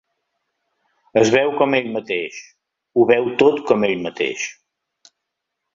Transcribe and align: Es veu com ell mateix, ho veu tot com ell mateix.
Es 1.23 1.29
veu 1.35 1.51
com 1.59 1.77
ell 1.81 1.91
mateix, 1.97 2.41
ho 3.03 3.07
veu 3.13 3.31
tot 3.45 3.65
com 3.69 3.89
ell 3.91 4.05
mateix. 4.09 4.49